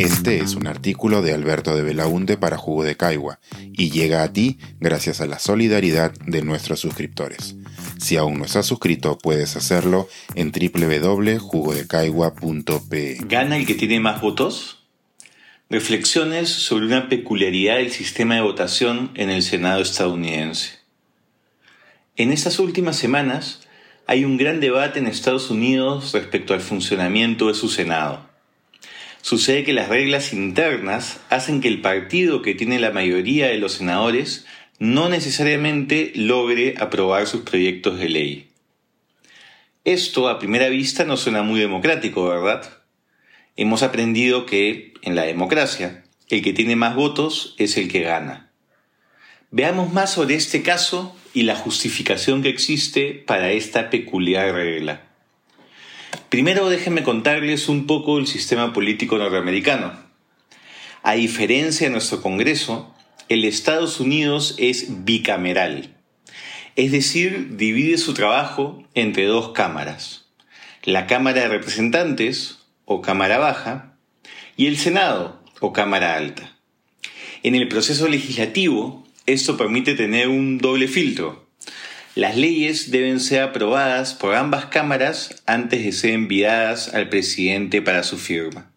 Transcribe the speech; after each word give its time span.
Este 0.00 0.38
es 0.38 0.54
un 0.54 0.66
artículo 0.66 1.20
de 1.20 1.34
Alberto 1.34 1.76
de 1.76 1.82
Belaunte 1.82 2.38
para 2.38 2.56
Jugo 2.56 2.84
de 2.84 2.96
Caigua 2.96 3.38
y 3.74 3.90
llega 3.90 4.22
a 4.22 4.32
ti 4.32 4.56
gracias 4.80 5.20
a 5.20 5.26
la 5.26 5.38
solidaridad 5.38 6.14
de 6.24 6.40
nuestros 6.40 6.80
suscriptores. 6.80 7.54
Si 7.98 8.16
aún 8.16 8.38
no 8.38 8.46
estás 8.46 8.64
suscrito, 8.64 9.18
puedes 9.18 9.56
hacerlo 9.56 10.08
en 10.36 10.52
www.jugodecaigua.pe. 10.52 13.18
¿Gana 13.26 13.58
el 13.58 13.66
que 13.66 13.74
tiene 13.74 14.00
más 14.00 14.22
votos? 14.22 14.86
Reflexiones 15.68 16.48
sobre 16.48 16.86
una 16.86 17.10
peculiaridad 17.10 17.76
del 17.76 17.90
sistema 17.90 18.36
de 18.36 18.40
votación 18.40 19.10
en 19.16 19.28
el 19.28 19.42
Senado 19.42 19.82
estadounidense. 19.82 20.78
En 22.16 22.32
estas 22.32 22.58
últimas 22.58 22.96
semanas 22.96 23.68
hay 24.06 24.24
un 24.24 24.38
gran 24.38 24.60
debate 24.60 24.98
en 24.98 25.06
Estados 25.06 25.50
Unidos 25.50 26.14
respecto 26.14 26.54
al 26.54 26.62
funcionamiento 26.62 27.48
de 27.48 27.54
su 27.54 27.68
Senado. 27.68 28.29
Sucede 29.22 29.64
que 29.64 29.72
las 29.72 29.88
reglas 29.88 30.32
internas 30.32 31.20
hacen 31.28 31.60
que 31.60 31.68
el 31.68 31.80
partido 31.80 32.42
que 32.42 32.54
tiene 32.54 32.80
la 32.80 32.90
mayoría 32.90 33.48
de 33.48 33.58
los 33.58 33.74
senadores 33.74 34.46
no 34.78 35.08
necesariamente 35.08 36.12
logre 36.14 36.74
aprobar 36.78 37.26
sus 37.26 37.42
proyectos 37.42 37.98
de 37.98 38.08
ley. 38.08 38.48
Esto 39.84 40.28
a 40.28 40.38
primera 40.38 40.68
vista 40.68 41.04
no 41.04 41.16
suena 41.16 41.42
muy 41.42 41.60
democrático, 41.60 42.28
¿verdad? 42.28 42.78
Hemos 43.56 43.82
aprendido 43.82 44.46
que, 44.46 44.94
en 45.02 45.16
la 45.16 45.22
democracia, 45.22 46.04
el 46.28 46.42
que 46.42 46.52
tiene 46.52 46.76
más 46.76 46.94
votos 46.94 47.54
es 47.58 47.76
el 47.76 47.88
que 47.88 48.00
gana. 48.00 48.50
Veamos 49.50 49.92
más 49.92 50.12
sobre 50.14 50.36
este 50.36 50.62
caso 50.62 51.16
y 51.34 51.42
la 51.42 51.56
justificación 51.56 52.42
que 52.42 52.48
existe 52.48 53.22
para 53.26 53.52
esta 53.52 53.90
peculiar 53.90 54.54
regla. 54.54 55.09
Primero 56.28 56.68
déjenme 56.68 57.02
contarles 57.02 57.68
un 57.68 57.86
poco 57.86 58.18
el 58.18 58.26
sistema 58.26 58.72
político 58.72 59.18
norteamericano. 59.18 59.92
A 61.02 61.14
diferencia 61.14 61.86
de 61.86 61.92
nuestro 61.92 62.22
Congreso, 62.22 62.94
el 63.28 63.44
Estados 63.44 64.00
Unidos 64.00 64.54
es 64.58 65.04
bicameral, 65.04 65.96
es 66.76 66.92
decir, 66.92 67.56
divide 67.56 67.98
su 67.98 68.14
trabajo 68.14 68.82
entre 68.94 69.24
dos 69.26 69.50
cámaras, 69.50 70.26
la 70.82 71.06
Cámara 71.06 71.42
de 71.42 71.48
Representantes, 71.48 72.58
o 72.84 73.02
Cámara 73.02 73.38
Baja, 73.38 73.96
y 74.56 74.66
el 74.66 74.76
Senado, 74.76 75.42
o 75.60 75.72
Cámara 75.72 76.16
Alta. 76.16 76.56
En 77.42 77.54
el 77.54 77.68
proceso 77.68 78.08
legislativo, 78.08 79.06
esto 79.26 79.56
permite 79.56 79.94
tener 79.94 80.28
un 80.28 80.58
doble 80.58 80.88
filtro, 80.88 81.49
las 82.14 82.36
leyes 82.36 82.90
deben 82.90 83.20
ser 83.20 83.42
aprobadas 83.42 84.14
por 84.14 84.34
ambas 84.34 84.66
cámaras 84.66 85.42
antes 85.46 85.84
de 85.84 85.92
ser 85.92 86.10
enviadas 86.10 86.92
al 86.92 87.08
presidente 87.08 87.82
para 87.82 88.02
su 88.02 88.18
firma. 88.18 88.72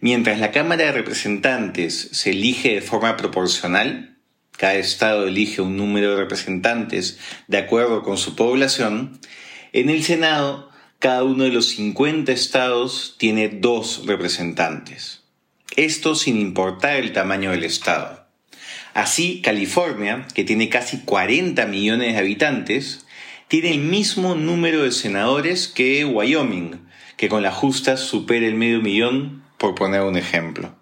Mientras 0.00 0.38
la 0.38 0.50
Cámara 0.50 0.86
de 0.86 0.92
Representantes 0.92 2.10
se 2.12 2.30
elige 2.30 2.74
de 2.74 2.82
forma 2.82 3.16
proporcional, 3.16 4.18
cada 4.56 4.74
estado 4.74 5.26
elige 5.26 5.62
un 5.62 5.76
número 5.76 6.10
de 6.10 6.16
representantes 6.16 7.18
de 7.48 7.58
acuerdo 7.58 8.02
con 8.02 8.18
su 8.18 8.36
población, 8.36 9.18
en 9.72 9.88
el 9.88 10.02
Senado 10.02 10.70
cada 10.98 11.24
uno 11.24 11.44
de 11.44 11.50
los 11.50 11.70
50 11.70 12.30
estados 12.30 13.16
tiene 13.18 13.48
dos 13.48 14.06
representantes. 14.06 15.22
Esto 15.74 16.14
sin 16.14 16.38
importar 16.38 16.96
el 16.96 17.12
tamaño 17.12 17.50
del 17.50 17.64
estado. 17.64 18.21
Así, 18.94 19.40
California, 19.42 20.26
que 20.34 20.44
tiene 20.44 20.68
casi 20.68 20.98
40 21.00 21.64
millones 21.66 22.12
de 22.12 22.18
habitantes, 22.18 23.06
tiene 23.48 23.70
el 23.70 23.78
mismo 23.78 24.34
número 24.34 24.82
de 24.82 24.92
senadores 24.92 25.68
que 25.68 26.04
Wyoming, 26.04 26.80
que 27.16 27.28
con 27.28 27.42
la 27.42 27.52
justa 27.52 27.96
supera 27.96 28.46
el 28.46 28.54
medio 28.54 28.80
millón, 28.80 29.42
por 29.58 29.74
poner 29.74 30.02
un 30.02 30.16
ejemplo. 30.16 30.74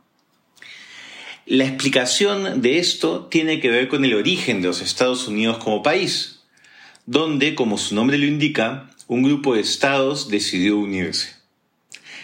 La 1.47 1.65
explicación 1.65 2.63
de 2.63 2.79
esto 2.79 3.27
tiene 3.27 3.61
que 3.61 3.71
ver 3.71 3.89
con 3.89 4.05
el 4.05 4.15
origen 4.15 4.63
de 4.63 4.69
los 4.69 4.81
Estados 4.81 5.27
Unidos 5.27 5.59
como 5.59 5.83
país, 5.83 6.43
donde, 7.07 7.55
como 7.55 7.77
su 7.77 7.95
nombre 7.95 8.19
lo 8.19 8.27
indica, 8.27 8.91
un 9.09 9.25
grupo 9.25 9.55
de 9.55 9.61
estados 9.61 10.29
decidió 10.29 10.79
unirse. 10.79 11.35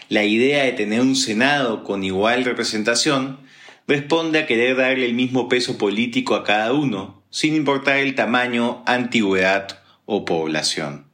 La 0.08 0.25
idea 0.25 0.62
de 0.62 0.72
tener 0.72 1.00
un 1.00 1.16
Senado 1.16 1.82
con 1.82 2.04
igual 2.04 2.44
representación 2.44 3.41
responde 3.86 4.41
a 4.41 4.47
querer 4.47 4.76
darle 4.76 5.06
el 5.06 5.14
mismo 5.14 5.48
peso 5.48 5.78
político 5.78 6.34
a 6.34 6.44
cada 6.44 6.72
uno, 6.72 7.22
sin 7.30 7.54
importar 7.54 7.98
el 7.98 8.14
tamaño, 8.14 8.82
antigüedad 8.86 9.80
o 10.04 10.24
población. 10.24 11.06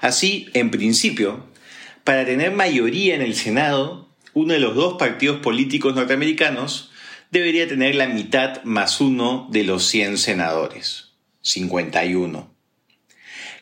Así, 0.00 0.48
en 0.54 0.70
principio, 0.70 1.46
para 2.04 2.24
tener 2.24 2.50
mayoría 2.52 3.14
en 3.14 3.22
el 3.22 3.34
Senado, 3.34 4.08
uno 4.34 4.54
de 4.54 4.60
los 4.60 4.74
dos 4.74 4.94
partidos 4.98 5.38
políticos 5.38 5.94
norteamericanos 5.94 6.90
debería 7.30 7.68
tener 7.68 7.94
la 7.94 8.08
mitad 8.08 8.62
más 8.64 9.00
uno 9.00 9.48
de 9.50 9.64
los 9.64 9.86
100 9.86 10.18
senadores, 10.18 11.12
51. 11.42 12.52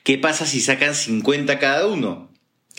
¿Qué 0.03 0.19
pasa 0.19 0.47
si 0.47 0.61
sacan 0.61 0.95
50 0.95 1.59
cada 1.59 1.87
uno? 1.87 2.31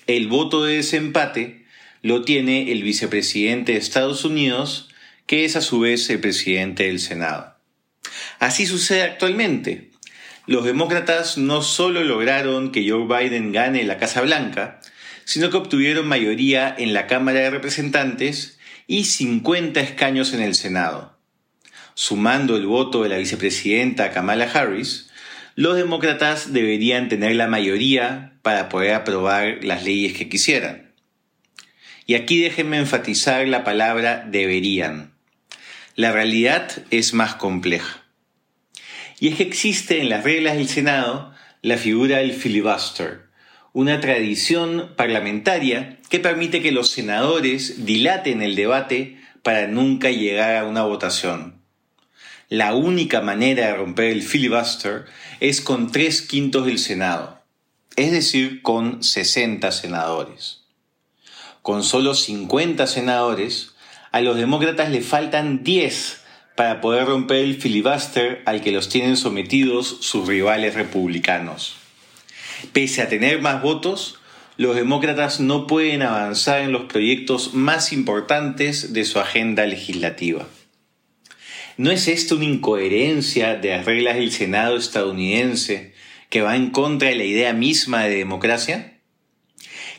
El 0.07 0.27
voto 0.27 0.63
de 0.63 0.77
desempate 0.77 1.65
lo 2.01 2.23
tiene 2.23 2.71
el 2.71 2.81
vicepresidente 2.81 3.73
de 3.73 3.77
Estados 3.77 4.25
Unidos 4.25 4.89
que 5.31 5.45
es 5.45 5.55
a 5.55 5.61
su 5.61 5.79
vez 5.79 6.09
el 6.09 6.19
presidente 6.19 6.87
del 6.87 6.99
Senado. 6.99 7.55
Así 8.39 8.65
sucede 8.65 9.03
actualmente. 9.03 9.91
Los 10.45 10.65
demócratas 10.65 11.37
no 11.37 11.61
solo 11.61 12.03
lograron 12.03 12.73
que 12.73 12.85
Joe 12.85 13.07
Biden 13.07 13.53
gane 13.53 13.85
la 13.85 13.97
Casa 13.97 14.19
Blanca, 14.19 14.81
sino 15.23 15.49
que 15.49 15.55
obtuvieron 15.55 16.05
mayoría 16.05 16.75
en 16.77 16.93
la 16.93 17.07
Cámara 17.07 17.39
de 17.39 17.49
Representantes 17.49 18.59
y 18.87 19.05
50 19.05 19.79
escaños 19.79 20.33
en 20.33 20.41
el 20.41 20.53
Senado. 20.53 21.17
Sumando 21.93 22.57
el 22.57 22.65
voto 22.65 23.03
de 23.03 23.07
la 23.07 23.17
vicepresidenta 23.17 24.11
Kamala 24.11 24.51
Harris, 24.53 25.11
los 25.55 25.77
demócratas 25.77 26.51
deberían 26.51 27.07
tener 27.07 27.37
la 27.37 27.47
mayoría 27.47 28.33
para 28.41 28.67
poder 28.67 28.95
aprobar 28.95 29.63
las 29.63 29.85
leyes 29.85 30.11
que 30.11 30.27
quisieran. 30.27 30.91
Y 32.05 32.15
aquí 32.15 32.41
déjenme 32.41 32.79
enfatizar 32.79 33.47
la 33.47 33.63
palabra 33.63 34.27
deberían. 34.29 35.10
La 35.95 36.11
realidad 36.11 36.83
es 36.89 37.13
más 37.13 37.35
compleja. 37.35 38.03
Y 39.19 39.27
es 39.27 39.35
que 39.35 39.43
existe 39.43 39.99
en 39.99 40.09
las 40.09 40.23
reglas 40.23 40.55
del 40.55 40.67
Senado 40.67 41.33
la 41.61 41.77
figura 41.77 42.17
del 42.17 42.33
filibuster, 42.33 43.27
una 43.73 43.99
tradición 43.99 44.93
parlamentaria 44.95 45.99
que 46.09 46.19
permite 46.19 46.61
que 46.61 46.71
los 46.71 46.89
senadores 46.89 47.85
dilaten 47.85 48.41
el 48.41 48.55
debate 48.55 49.21
para 49.43 49.67
nunca 49.67 50.09
llegar 50.11 50.55
a 50.55 50.65
una 50.65 50.83
votación. 50.83 51.61
La 52.49 52.73
única 52.73 53.21
manera 53.21 53.67
de 53.67 53.75
romper 53.75 54.11
el 54.11 54.23
filibuster 54.23 55.05
es 55.39 55.61
con 55.61 55.91
tres 55.91 56.21
quintos 56.21 56.65
del 56.65 56.79
Senado, 56.79 57.41
es 57.95 58.11
decir, 58.11 58.61
con 58.61 59.03
60 59.03 59.71
senadores. 59.71 60.61
Con 61.61 61.83
solo 61.83 62.13
50 62.13 62.87
senadores, 62.87 63.75
a 64.11 64.21
los 64.21 64.37
demócratas 64.37 64.89
le 64.89 65.01
faltan 65.01 65.63
10 65.63 66.21
para 66.55 66.81
poder 66.81 67.05
romper 67.05 67.37
el 67.37 67.55
filibuster 67.55 68.41
al 68.45 68.61
que 68.61 68.71
los 68.71 68.89
tienen 68.89 69.17
sometidos 69.17 69.97
sus 70.01 70.27
rivales 70.27 70.75
republicanos. 70.75 71.77
Pese 72.73 73.01
a 73.01 73.09
tener 73.09 73.41
más 73.41 73.61
votos, 73.61 74.19
los 74.57 74.75
demócratas 74.75 75.39
no 75.39 75.65
pueden 75.65 76.01
avanzar 76.01 76.61
en 76.61 76.71
los 76.71 76.83
proyectos 76.83 77.53
más 77.53 77.93
importantes 77.93 78.93
de 78.93 79.05
su 79.05 79.19
agenda 79.19 79.65
legislativa. 79.65 80.47
¿No 81.77 81.89
es 81.89 82.07
esto 82.07 82.35
una 82.35 82.45
incoherencia 82.45 83.55
de 83.55 83.69
las 83.69 83.85
reglas 83.85 84.17
del 84.17 84.31
Senado 84.31 84.77
estadounidense 84.77 85.93
que 86.29 86.41
va 86.41 86.55
en 86.55 86.69
contra 86.69 87.09
de 87.09 87.15
la 87.15 87.23
idea 87.23 87.53
misma 87.53 88.03
de 88.03 88.17
democracia? 88.17 88.99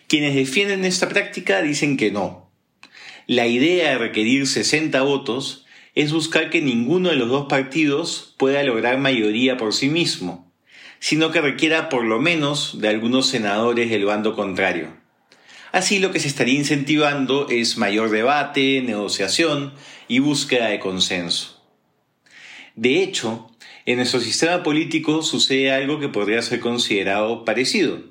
Quienes 0.07 0.35
defienden 0.35 0.85
esta 0.85 1.09
práctica 1.09 1.63
dicen 1.63 1.97
que 1.97 2.13
no, 2.13 2.52
la 3.27 3.47
idea 3.47 3.91
de 3.91 3.99
requerir 3.99 4.47
60 4.47 5.01
votos 5.03 5.67
es 5.95 6.13
buscar 6.13 6.51
que 6.51 6.63
ninguno 6.63 7.11
de 7.11 7.17
los 7.17 7.29
dos 7.29 7.47
partidos 7.49 8.35
pueda 8.39 8.63
lograr 8.63 8.99
mayoría 8.99 9.57
por 9.57 9.75
sí 9.75 9.89
mismo, 9.89 10.51
sino 10.99 11.31
que 11.31 11.41
requiera 11.41 11.89
por 11.89 12.05
lo 12.05 12.21
menos 12.21 12.81
de 12.81 12.89
algunos 12.89 13.27
senadores 13.27 13.91
del 13.91 14.05
bando 14.05 14.35
contrario. 14.35 14.97
Así 15.71 15.99
lo 15.99 16.13
que 16.13 16.21
se 16.21 16.29
estaría 16.29 16.59
incentivando 16.59 17.49
es 17.49 17.79
mayor 17.79 18.11
debate, 18.11 18.83
negociación 18.83 19.73
y 20.09 20.19
búsqueda 20.19 20.69
de 20.69 20.79
consenso. 20.79 21.63
De 22.75 23.03
hecho, 23.03 23.51
en 23.85 23.97
nuestro 23.97 24.21
sistema 24.21 24.63
político 24.63 25.23
sucede 25.23 25.73
algo 25.73 25.99
que 25.99 26.09
podría 26.09 26.43
ser 26.43 26.61
considerado 26.61 27.45
parecido. 27.45 28.03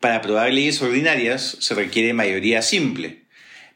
Para 0.00 0.16
aprobar 0.16 0.52
leyes 0.52 0.80
ordinarias 0.80 1.58
se 1.60 1.74
requiere 1.74 2.14
mayoría 2.14 2.62
simple, 2.62 3.19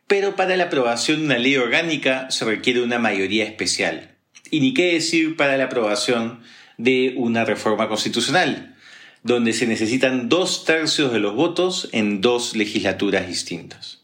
pero 0.06 0.36
para 0.36 0.56
la 0.56 0.64
aprobación 0.64 1.20
de 1.20 1.24
una 1.26 1.38
ley 1.38 1.56
orgánica 1.56 2.30
se 2.30 2.44
requiere 2.44 2.82
una 2.82 2.98
mayoría 2.98 3.44
especial. 3.44 4.16
Y 4.50 4.60
ni 4.60 4.74
qué 4.74 4.92
decir 4.92 5.36
para 5.36 5.56
la 5.56 5.64
aprobación 5.64 6.40
de 6.76 7.14
una 7.16 7.44
reforma 7.44 7.88
constitucional, 7.88 8.76
donde 9.22 9.52
se 9.52 9.66
necesitan 9.66 10.28
dos 10.28 10.64
tercios 10.64 11.12
de 11.12 11.18
los 11.18 11.34
votos 11.34 11.88
en 11.92 12.20
dos 12.20 12.54
legislaturas 12.54 13.26
distintas. 13.26 14.02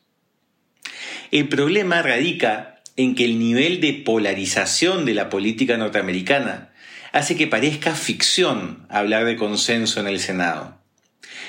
El 1.31 1.49
problema 1.49 2.03
radica 2.03 2.81
en 2.97 3.15
que 3.15 3.25
el 3.25 3.39
nivel 3.39 3.81
de 3.81 3.93
polarización 3.93 5.05
de 5.05 5.15
la 5.15 5.29
política 5.29 5.77
norteamericana 5.77 6.73
hace 7.13 7.37
que 7.37 7.47
parezca 7.47 7.95
ficción 7.95 8.87
hablar 8.89 9.25
de 9.25 9.37
consenso 9.37 10.01
en 10.01 10.09
el 10.09 10.21
Senado. 10.21 10.79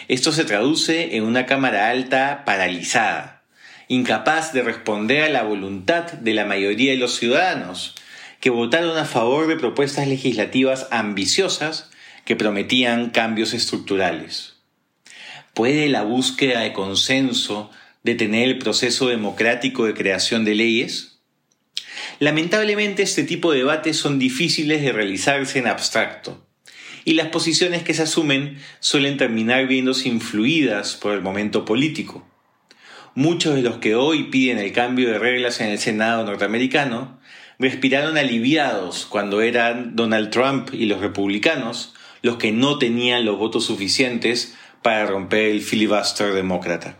Esto 0.07 0.31
se 0.31 0.45
traduce 0.45 1.15
en 1.15 1.23
una 1.23 1.45
Cámara 1.45 1.89
Alta 1.89 2.43
paralizada, 2.45 3.40
incapaz 3.91 4.53
de 4.53 4.63
responder 4.63 5.21
a 5.25 5.29
la 5.29 5.43
voluntad 5.43 6.13
de 6.13 6.33
la 6.33 6.45
mayoría 6.45 6.91
de 6.91 6.97
los 6.97 7.17
ciudadanos, 7.17 7.93
que 8.39 8.49
votaron 8.49 8.97
a 8.97 9.03
favor 9.03 9.47
de 9.47 9.57
propuestas 9.57 10.07
legislativas 10.07 10.87
ambiciosas 10.91 11.89
que 12.23 12.37
prometían 12.37 13.09
cambios 13.09 13.53
estructurales. 13.53 14.53
¿Puede 15.53 15.89
la 15.89 16.03
búsqueda 16.03 16.61
de 16.61 16.71
consenso 16.71 17.69
detener 18.01 18.47
el 18.47 18.59
proceso 18.59 19.09
democrático 19.09 19.85
de 19.85 19.93
creación 19.93 20.45
de 20.45 20.55
leyes? 20.55 21.19
Lamentablemente 22.19 23.03
este 23.03 23.23
tipo 23.23 23.51
de 23.51 23.57
debates 23.57 23.97
son 23.97 24.19
difíciles 24.19 24.81
de 24.81 24.93
realizarse 24.93 25.59
en 25.59 25.67
abstracto, 25.67 26.47
y 27.03 27.15
las 27.15 27.27
posiciones 27.27 27.83
que 27.83 27.93
se 27.93 28.03
asumen 28.03 28.57
suelen 28.79 29.17
terminar 29.17 29.67
viéndose 29.67 30.07
influidas 30.07 30.95
por 30.95 31.11
el 31.11 31.21
momento 31.21 31.65
político. 31.65 32.30
Muchos 33.15 33.55
de 33.55 33.61
los 33.61 33.79
que 33.79 33.93
hoy 33.93 34.23
piden 34.23 34.57
el 34.57 34.71
cambio 34.71 35.09
de 35.09 35.19
reglas 35.19 35.59
en 35.59 35.67
el 35.67 35.79
Senado 35.79 36.23
norteamericano 36.23 37.19
respiraron 37.59 38.17
aliviados 38.17 39.05
cuando 39.05 39.41
eran 39.41 39.97
Donald 39.97 40.29
Trump 40.29 40.69
y 40.73 40.85
los 40.85 41.01
republicanos 41.01 41.93
los 42.21 42.37
que 42.37 42.53
no 42.53 42.77
tenían 42.77 43.25
los 43.25 43.37
votos 43.37 43.65
suficientes 43.65 44.55
para 44.81 45.05
romper 45.05 45.49
el 45.49 45.61
filibuster 45.61 46.33
demócrata. 46.33 46.95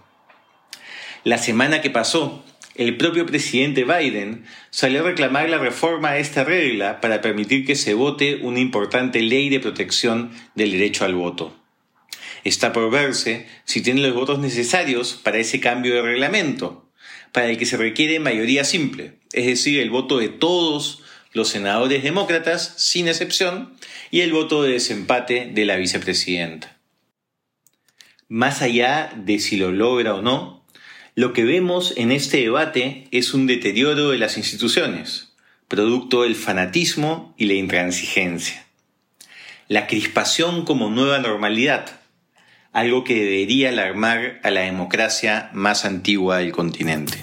La 1.24 1.38
semana 1.38 1.80
que 1.80 1.90
pasó, 1.90 2.44
el 2.75 2.98
propio 2.98 3.25
presidente 3.25 3.86
Biden 3.86 4.44
salió 4.69 5.00
a 5.00 5.04
reclamar 5.04 5.50
la 5.50 5.60
reforma 5.60 6.10
a 6.10 6.18
esta 6.18 6.44
regla 6.44 7.00
para 7.00 7.22
permitir 7.22 7.66
que 7.66 7.75
se 7.75 7.94
vote 7.94 8.42
una 8.42 8.60
importante 8.60 9.22
ley 9.22 9.48
de 9.48 9.62
protección 9.62 10.31
del 10.56 10.72
derecho 10.74 11.06
al 11.06 11.16
voto. 11.16 11.61
Está 12.44 12.74
por 12.74 12.90
verse 12.90 13.48
si 13.66 13.82
tiene 13.82 14.02
los 14.02 14.14
votos 14.14 14.40
necesarios 14.40 15.20
para 15.22 15.38
ese 15.38 15.60
cambio 15.60 15.96
de 15.96 16.02
reglamento, 16.02 16.90
para 17.32 17.50
el 17.50 17.58
que 17.58 17.66
se 17.66 17.78
requiere 17.78 18.20
mayoría 18.20 18.64
simple, 18.64 19.20
es 19.34 19.46
decir, 19.46 19.80
el 19.80 19.90
voto 19.90 20.18
de 20.18 20.30
todos 20.30 21.04
los 21.34 21.50
senadores 21.50 22.04
demócratas, 22.04 22.74
sin 22.78 23.08
excepción, 23.08 23.74
y 24.10 24.22
el 24.22 24.34
voto 24.34 24.64
de 24.64 24.74
desempate 24.74 25.50
de 25.54 25.66
la 25.66 25.78
vicepresidenta. 25.78 26.78
Más 28.28 28.62
allá 28.62 29.14
de 29.16 29.40
si 29.40 29.58
lo 29.58 29.72
logra 29.72 30.16
o 30.16 30.22
no, 30.22 30.66
lo 31.16 31.34
que 31.34 31.44
vemos 31.44 31.94
en 31.98 32.12
este 32.12 32.38
debate 32.38 33.08
es 33.12 33.34
un 33.34 33.48
deterioro 33.48 34.10
de 34.10 34.18
las 34.18 34.38
instituciones, 34.38 35.34
producto 35.68 36.24
del 36.24 36.36
fanatismo 36.36 37.34
y 37.38 37.46
la 37.46 37.54
intransigencia. 37.54 38.66
La 39.68 39.88
crispación 39.88 40.66
como 40.66 40.90
nueva 40.90 41.20
normalidad, 41.20 42.00
algo 42.73 43.03
que 43.03 43.15
debería 43.15 43.69
alarmar 43.69 44.39
a 44.44 44.51
la 44.51 44.62
democracia 44.62 45.50
más 45.53 45.83
antigua 45.85 46.38
del 46.38 46.51
continente. 46.51 47.18